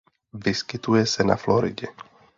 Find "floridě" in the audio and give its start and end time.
1.35-1.87